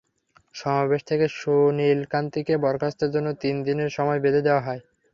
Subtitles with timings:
[0.55, 4.81] সমাবেশ থেকে সুনীল কান্তিকে বরখাস্তের জন্য তিন দিনের সময় বেঁধে দেওয়া হয়।